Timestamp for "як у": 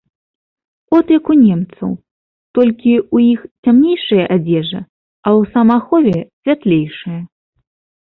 1.17-1.37